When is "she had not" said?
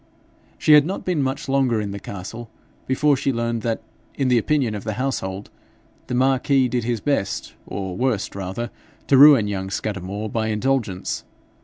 0.57-1.05